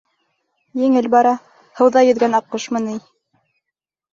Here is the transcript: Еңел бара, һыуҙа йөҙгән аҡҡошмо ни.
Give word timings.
Еңел 0.83 1.09
бара, 1.17 1.33
һыуҙа 1.81 2.03
йөҙгән 2.09 2.39
аҡҡошмо 2.41 2.83
ни. 2.89 2.97